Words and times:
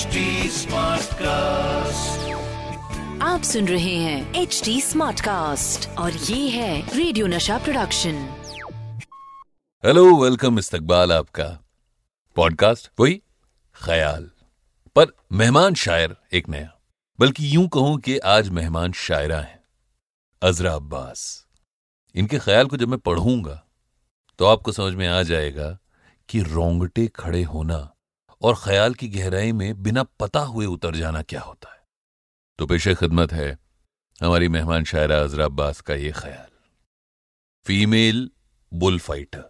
Smart 0.00 1.14
cast 1.14 2.28
आप 3.22 3.42
सुन 3.42 3.68
रहे 3.68 3.94
हैं 3.94 4.34
एच 4.34 4.60
डी 4.64 4.80
स्मार्ट 4.80 5.20
कास्ट 5.20 5.88
और 5.98 6.12
ये 6.12 6.48
है 6.48 6.96
radio 6.96 7.26
Nasha 7.26 7.58
production 7.58 8.14
hello 9.84 10.04
welcome 10.22 10.58
इस्तकबाल 10.58 11.12
आपका 11.12 11.44
पॉडकास्ट 12.36 12.90
वही 13.00 13.22
ख्याल। 13.76 14.30
पर 14.96 15.06
मेहमान 15.32 15.74
शायर 15.74 16.16
एक 16.32 16.48
नया 16.48 16.72
बल्कि 17.18 17.54
यूँ 17.54 17.68
कहूँ 17.68 17.98
कि 17.98 18.18
आज 18.18 18.48
मेहमान 18.48 18.92
शायरा 18.92 19.40
हैं 19.40 19.64
अजरा 20.42 20.74
अब्बास। 20.74 21.46
इनके 22.14 22.38
ख्याल 22.38 22.66
को 22.66 22.76
जब 22.76 22.88
मैं 22.88 22.98
पढ़ूँगा 22.98 23.62
तो 24.38 24.44
आपको 24.44 24.72
समझ 24.72 24.94
में 24.94 25.08
आ 25.08 25.22
जाएगा 25.22 25.78
कि 26.28 26.40
रोंगटे 26.40 27.06
खड़े 27.06 27.42
होना 27.42 27.94
और 28.42 28.54
ख्याल 28.54 28.94
की 28.94 29.08
गहराई 29.08 29.52
में 29.52 29.82
बिना 29.82 30.02
पता 30.02 30.40
हुए 30.40 30.66
उतर 30.66 30.94
जाना 30.94 31.22
क्या 31.22 31.40
होता 31.40 31.72
है? 31.74 31.80
तो 32.58 32.66
पेशे 32.66 32.94
खिदमत 32.94 33.32
है, 33.32 33.58
हमारी 34.22 34.48
मेहमान 34.48 34.84
शायरा 34.84 35.22
अजरा 35.22 35.44
अब्बास 35.44 35.80
का 35.80 35.94
ये 35.94 36.12
ख्याल। 36.12 36.48
Female 37.66 38.30
bull 38.74 38.98
fighter. 38.98 39.44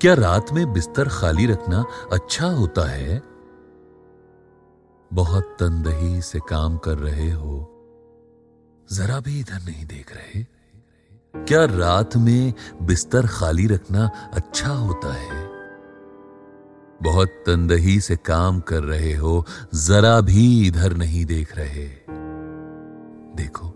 क्या 0.00 0.14
रात 0.14 0.52
में 0.52 0.72
बिस्तर 0.72 1.08
खाली 1.08 1.46
रखना 1.46 1.84
अच्छा 2.12 2.46
होता 2.46 2.88
है? 2.88 3.22
बहुत 5.10 5.56
तंदही 5.60 6.22
से 6.22 6.40
काम 6.40 6.76
कर 6.78 6.98
रहे 6.98 7.30
हो, 7.30 7.56
जरा 8.92 9.20
भी 9.20 9.40
इधर 9.40 9.62
नहीं 9.62 9.86
देख 9.86 10.12
रहे? 10.16 10.57
क्या 11.48 11.64
रात 11.64 12.16
में 12.16 12.52
बिस्तर 12.82 13.26
खाली 13.26 13.66
रखना 13.66 14.10
अच्छा 14.32 14.68
होता 14.68 15.12
है? 15.12 15.48
बहुत 17.02 17.28
तंदही 17.28 18.00
से 18.00 18.16
काम 18.16 18.60
कर 18.60 18.82
रहे 18.82 19.14
हो, 19.14 19.46
जरा 19.74 20.20
भी 20.20 20.66
इधर 20.66 20.96
नहीं 20.96 21.24
देख 21.24 21.56
रहे। 21.56 21.88
देखो, 23.36 23.66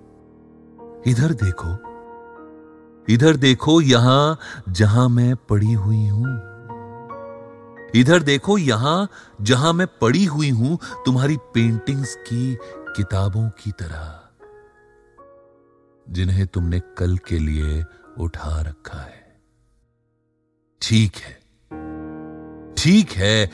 इधर 1.06 1.32
देखो। 1.32 1.72
इधर 3.12 3.36
देखो 3.36 3.80
यहाँ 3.80 4.38
जहाँ 4.68 5.08
मैं 5.08 5.36
पड़ी 5.36 5.72
हुई 5.72 6.06
हूँ। 6.06 6.36
इधर 7.94 8.22
देखो 8.22 8.58
यहाँ 8.58 9.08
जहाँ 9.40 9.72
मैं 9.72 9.86
पड़ी 9.86 10.24
हुई 10.24 10.50
हूँ, 10.50 10.78
तुम्हारी 11.06 11.36
पेंटिंग्स 11.36 12.14
की 12.14 12.54
किताबों 12.96 13.48
की 13.48 13.70
तरह। 13.70 14.21
जिन्हें 16.10 16.46
तुमने 16.46 16.80
कल 16.80 17.18
के 17.18 17.38
लिए 17.38 17.84
उठा 18.18 18.60
रखा 18.60 18.98
है। 18.98 19.42
ठीक 20.80 21.16
है। 21.16 21.42
ठीक 22.74 23.10
है, 23.10 23.50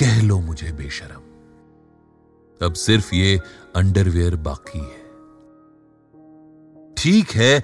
कह 0.00 0.22
लो 0.22 0.40
मुझे 0.40 0.72
बेशरम। 0.72 1.20
अब 2.66 2.72
सिर्फ़ 2.72 3.14
ये 3.14 3.40
अंडरवेयर 3.76 4.36
बाकी 4.36 4.78
है। 4.78 5.04
ठीक 6.94 7.30
है, 7.30 7.60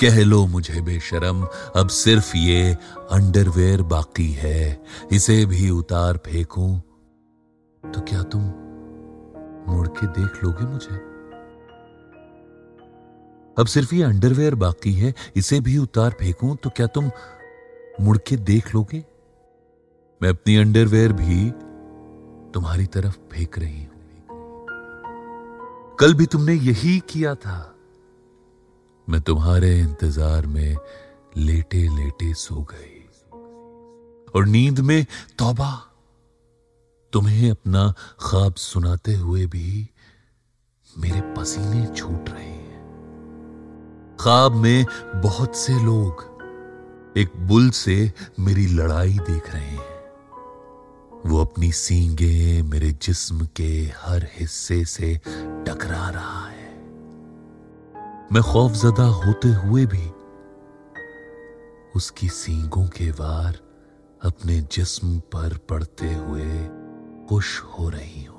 कह 0.00 0.24
लो 0.24 0.46
मुझे 0.46 0.80
बेशरम। 0.80 1.44
अब 1.76 1.88
सिर्फ़ 1.88 2.36
ये 2.36 2.76
अंडरवेयर 3.12 3.82
बाकी 3.82 4.32
है। 4.32 4.82
इसे 5.12 5.46
भी 5.46 5.70
उतार 5.70 6.16
फेंकूं 6.16 6.78
तो 7.90 8.00
क्या 8.00 8.22
तुम 8.22 8.40
मुड़ 9.68 9.88
के 9.88 10.06
देख 10.06 10.44
लोगे 10.44 10.64
मुझे? 10.64 11.13
अब 13.58 13.66
सिर्फ़ 13.66 13.94
ये 13.94 14.02
अंडरवेयर 14.02 14.54
बाकी 14.54 14.92
है, 14.92 15.14
इसे 15.36 15.60
भी 15.60 15.78
उतार 15.78 16.10
फेंकूं 16.10 16.54
तो 16.56 16.70
क्या 16.70 16.86
तुम 16.86 17.10
मुड़के 18.00 18.36
देख 18.36 18.74
लोगे? 18.74 19.04
मैं 20.22 20.28
अपनी 20.28 20.56
अंडरवेयर 20.56 21.12
भी 21.12 21.50
तुम्हारी 22.52 22.86
तरफ़ 22.86 23.18
फेंक 23.32 23.58
रही 23.58 23.84
हूँ। 23.84 23.94
कल 26.00 26.14
भी 26.14 26.26
तुमने 26.26 26.54
यही 26.54 26.98
किया 27.08 27.34
था। 27.34 27.76
मैं 29.08 29.20
तुम्हारे 29.20 29.78
इंतज़ार 29.80 30.46
में 30.46 30.76
लेटे 31.36 31.82
लेटे 31.96 32.34
सो 32.34 32.62
गई। 32.62 33.00
और 34.34 34.46
नींद 34.46 34.80
में 34.80 35.06
तौबा। 35.38 35.72
तुम्हें 37.12 37.50
अपना 37.50 37.94
ख्वाब 38.20 38.54
सुनाते 38.54 39.14
हुए 39.14 39.46
भी 39.46 39.90
मेरे 40.98 41.20
पसीने 41.20 41.86
छूट 41.86 42.28
रहे 42.28 42.53
ख्वाब 44.20 44.52
में 44.52 44.86
बहुत 45.14 45.56
से 45.56 45.72
लोग 45.72 46.32
एक 47.16 47.32
बुल 47.36 47.70
से 47.70 48.12
मेरी 48.40 48.66
लड़ाई 48.66 49.18
देख 49.30 49.50
रहे 49.54 49.62
हैं। 49.62 49.94
वो 51.26 51.40
अपनी 51.44 51.72
सींगे 51.72 52.62
मेरे 52.62 52.90
जिस्म 53.02 53.46
के 53.56 53.70
हर 53.96 54.26
हिस्से 54.32 54.84
से 54.84 55.14
टकरा 55.66 56.08
रहा 56.10 56.46
है। 56.46 56.72
मैं 58.32 58.42
खौफजदा 58.42 59.06
होते 59.06 59.48
हुए 59.48 59.86
भी 59.86 60.06
उसकी 61.96 62.28
सींगों 62.28 62.86
के 62.86 63.10
वार 63.10 63.58
अपने 64.24 64.60
जिस्म 64.72 65.18
पर 65.18 65.58
पड़ते 65.68 66.14
हुए 66.14 66.68
खुश 67.28 67.60
हो 67.60 67.88
रही 67.88 68.24
हूँ। 68.24 68.33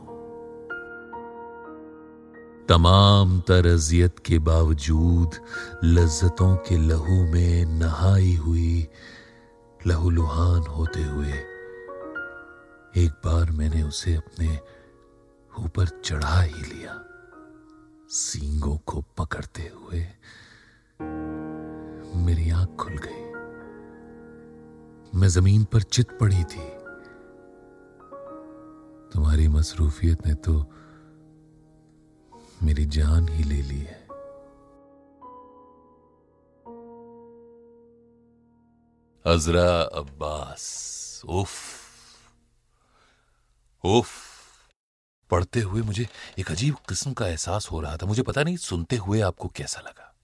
तमाम 2.70 3.40
तरजियत 3.40 4.20
के 4.20 4.38
बावजूद 4.40 5.36
लज्जतों 5.84 6.56
के 6.58 6.78
लहू 6.78 7.18
में 7.32 7.66
नहाई 7.66 8.36
हुई 8.36 8.88
लहूलुहान 9.88 10.62
होते 10.68 11.04
हुए 11.04 11.34
एक 12.98 13.12
बार 13.26 13.52
मैंने 13.52 13.84
उसे 13.84 14.16
अपने 14.16 14.60
ऊपर 15.60 15.88
चढ़ा 15.88 16.42
ही 16.42 16.62
लिया। 16.62 16.96
सींगों 18.10 18.78
को 18.78 19.04
पकड़ते 19.18 19.72
हुए 19.76 20.02
मेरी 22.26 22.50
आँख 22.50 22.76
खुल 22.80 22.98
गई। 22.98 23.24
मैं 25.20 25.28
ज़मीन 25.28 25.64
पर 25.64 25.82
चित 25.82 26.18
पड़ी 26.20 26.44
थी। 26.44 26.66
तुम्हारी 29.14 29.48
मसरूफियत 29.48 30.28
ने 30.28 30.34
तो 30.34 30.66
मेरी 32.64 32.86
जान 32.86 33.30
ही 33.30 33.44
ले 33.44 33.62
ली 33.62 33.80
है। 33.80 34.06
अजरा 39.26 39.82
अब्बास, 39.82 41.22
उफ 41.26 41.52
उफ। 43.86 44.10
पढ़ते 45.32 45.60
हुए 45.60 45.82
मुझे 45.82 46.08
एक 46.40 46.52
अजीब 46.52 46.76
किस्म 46.76 47.14
का 47.14 47.28
एहसास 47.28 47.68
हो 47.72 47.80
रहा 47.80 47.98
था। 47.98 48.06
मुझे 48.06 48.24
पता 48.24 48.44
नहीं 48.44 48.58
सुनते 48.58 48.96
हुए 48.96 49.22
आपको 49.22 49.48
कैसा 49.48 49.80
लगा। 49.80 50.16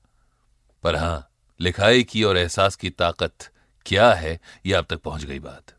पर 0.84 0.96
हाँ, 0.96 1.30
लिखाई 1.60 2.04
की 2.04 2.24
और 2.24 2.38
एहसास 2.38 2.76
की 2.76 2.90
ताकत 2.90 3.34
क्या 3.86 4.14
है 4.14 4.40
यह 4.66 4.78
आप 4.78 4.88
तक 4.90 5.02
पहुँच 5.02 5.24
गई 5.24 5.40
बात। 5.40 5.78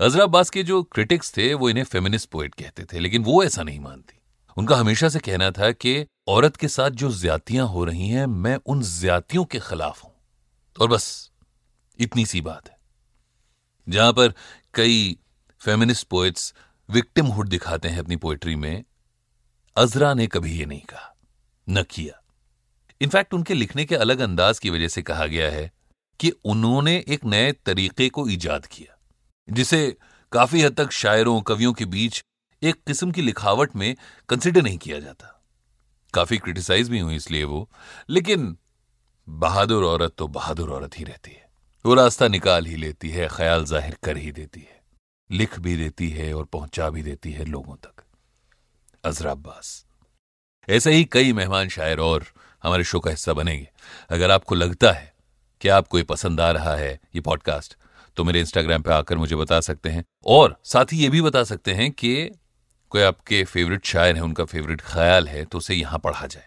अजरा 0.00 0.24
अब्बास 0.24 0.50
के 0.50 0.62
जो 0.62 0.82
क्रिटिक्स 0.82 1.36
थे, 1.36 1.54
वो 1.54 1.70
इन्हें 1.70 1.84
फेमिनिस्ट 1.84 2.30
पोएट 2.30 2.54
कहते 2.54 2.84
थे, 2.84 2.98
लेकिन 2.98 3.24
वो 3.24 3.44
ऐसा 3.44 3.62
नहीं 3.62 3.80
मानती। 3.80 4.15
उनका 4.56 4.76
हमेशा 4.76 5.08
से 5.08 5.18
कहना 5.18 5.50
था 5.50 5.70
कि 5.72 6.06
औरत 6.28 6.56
के 6.56 6.68
साथ 6.68 6.90
जो 6.90 7.10
ज्यादतियाँ 7.12 7.66
हो 7.66 7.84
रही 7.84 8.08
हैं, 8.08 8.26
मैं 8.26 8.58
उन 8.66 8.82
ज्यादतियों 8.82 9.44
के 9.44 9.58
खिलाफ 9.58 10.04
हूँ। 10.04 10.12
और 10.80 10.88
बस, 10.88 11.30
इतनी 11.98 12.26
सी 12.26 12.40
बात 12.40 12.68
है। 12.68 12.76
जहाँ 13.88 14.12
पर 14.12 14.34
कई 14.74 15.16
फेमिनिस्ट 15.60 16.06
पोएट्स 16.06 16.54
विक्टिमहुड 16.90 17.48
दिखाते 17.48 17.88
हैं 17.88 17.98
अपनी 17.98 18.16
पोएट्री 18.16 18.56
में, 18.56 18.84
अजरा 19.76 20.14
ने 20.14 20.26
कभी 20.26 20.58
ये 20.58 20.66
नहीं 20.66 20.80
कहा, 20.80 21.14
न 21.68 21.82
किया। 21.82 22.22
इनफैक्ट 23.00 23.34
उनके 23.34 23.54
लिखने 23.54 23.84
के 23.84 23.96
अलग 23.96 24.18
अंदाज 24.18 24.58
की 24.58 24.70
वजह 24.70 24.88
से 24.88 25.02
कहा 25.02 25.26
गया 25.26 25.50
है 25.50 25.70
कि 26.20 26.30
उन्होंने 26.44 27.04
एक 27.08 27.24
नए 27.24 27.52
तरीके 27.52 28.08
को 28.08 28.28
ईजाद 28.28 28.66
किया, 28.66 28.98
जिसे 29.50 29.96
काफ़ी 30.32 30.62
हद 30.62 30.74
तक 30.74 30.90
शायरों, 30.90 31.40
कवियों 31.40 31.72
के 31.72 31.84
बीच 31.84 32.22
एक 32.62 32.76
किस्म 32.86 33.10
की 33.10 33.22
लिखावट 33.22 33.74
में 33.76 33.94
कंसिडर 34.28 34.62
नहीं 34.62 34.78
किया 34.78 34.98
जाता। 35.00 35.32
काफ़ी 36.14 36.38
क्रिटिसाइज 36.38 36.88
भी 36.88 36.98
हुई 36.98 37.16
इसलिए 37.16 37.44
वो, 37.44 37.68
लेकिन 38.10 38.56
बहादुर 39.28 39.84
औरत 39.84 40.14
तो 40.18 40.28
बहादुर 40.28 40.70
औरत 40.70 40.98
ही 40.98 41.04
रहती 41.04 41.30
है। 41.30 41.44
वो 41.84 41.94
रास्ता 41.94 42.28
निकाल 42.28 42.66
ही 42.66 42.76
लेती 42.76 43.10
है, 43.10 43.28
ख्याल 43.28 43.64
ज़ाहिर 43.64 43.96
कर 44.04 44.16
ही 44.16 44.32
देती 44.32 44.60
है। 44.60 44.80
लिख 45.30 45.58
भी 45.60 45.76
देती 45.76 46.08
है 46.10 46.32
और 46.34 46.44
पहुँचा 46.44 46.88
भी 46.90 47.02
देती 47.02 47.32
है 47.32 47.44
लोगों 47.44 47.76
तक। 47.76 48.02
अजरा 49.04 49.30
अब्बास, 49.30 49.84
ऐसे 50.68 50.92
ही 50.92 51.04
कई 51.04 51.32
मेहमान 51.32 51.68
शायर 51.68 52.00
और 52.00 52.26
हमारे 52.62 52.84
शो 52.84 53.00
का 53.00 53.10
हिस्सा 53.10 53.32
बनेंगे। 53.32 53.68
अगर 54.10 54.30
आपको 54.30 54.54
लगता 54.54 54.92
है 54.92 55.12
कि 55.60 55.68
आपको 55.68 55.98
ये 55.98 56.04
पसंद 56.04 56.40
आ 56.40 56.50
रहा 56.50 56.74
है 56.76 56.92
ये 57.14 57.20
पॉडकास्ट 57.20 57.76
तो 58.16 58.24
मेरे 58.24 58.40
इंस्टाग्राम 58.40 58.82
पे 58.82 58.92
आकर 58.92 59.16
मुझे 59.16 59.36
बता 59.36 59.60
सकते 59.60 59.88
हैं 59.88 60.04
और 60.26 60.56
साथ 60.64 60.92
ही 60.92 60.98
ये 60.98 61.08
भी 61.08 61.20
बता 61.20 61.42
सकते 61.44 61.74
हैं 61.74 61.90
कि 61.92 62.30
कोई 62.92 63.02
आपके 63.02 63.42
फेवरेट 63.44 63.84
शायर 63.84 64.16
है, 64.16 64.22
उनका 64.22 64.44
फेवरेट 64.44 64.80
ख्याल 64.82 65.28
है 65.28 65.44
तो 65.44 65.58
उसे 65.58 65.74
यहाँ 65.74 65.98
पढ़ा 65.98 66.26
जाए। 66.26 66.44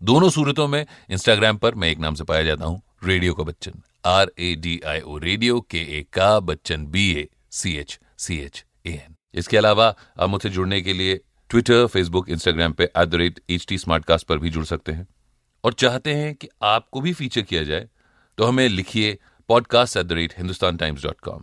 दोनों 0.00 0.30
सूरतों 0.30 0.66
में 0.68 0.84
इंस्टाग्राम 1.10 1.56
पर 1.58 1.74
मैं 1.74 1.90
एक 1.90 1.98
नाम 1.98 2.14
से 2.14 2.24
पाया 2.24 2.42
जाता 2.42 2.64
हूँ, 2.64 2.80
रेडियो 3.04 3.34
का 3.34 3.42
Bachchan. 3.42 3.82
R 4.06 4.30
A 4.38 4.54
D 4.56 4.80
I 4.86 5.00
O 5.00 5.16
radio 5.18 5.60
के 5.60 5.78
ए 5.98 6.04
का 6.12 6.38
Bachchan 6.40 6.86
B 6.86 7.10
A 7.12 7.28
C 7.50 7.76
H 7.76 7.98
C 8.18 8.38
H 8.38 8.64
A 8.86 8.90
N 8.90 9.14
इसके 9.34 9.56
अलावा 9.56 9.94
आप 10.20 10.28
मुझसे 10.28 10.50
जुड़ने 10.50 10.80
के 10.80 10.92
लिए 10.92 11.20
ट्विटर 11.50 11.86
फेसबुक 11.86 12.28
इंस्टाग्राम 12.30 12.72
पे 12.72 12.84
at 12.84 13.08
the 13.08 13.14
rate 13.14 13.40
H 13.50 13.66
T 13.68 13.78
पर 13.88 14.38
भी 14.38 14.50
जुड़ 14.50 14.64
सकते 14.64 14.92
हैं। 14.92 15.06
और 15.64 15.72
चाहते 15.72 16.14
हैं 16.14 16.34
कि 16.34 16.48
आपको 16.62 17.00
भी 17.00 17.12
फीचर 17.12 17.42
किया 17.42 17.62
जाए 17.62 17.88
तो 18.38 18.44
हमें 18.44 18.68
लिखिए 18.68 19.18
podcast 19.48 19.96
at 19.96 20.06
the 20.06 20.12
rate 20.12 20.34
Hindustan 20.38 20.76
Times 20.76 21.02
dot 21.02 21.20
com 21.20 21.42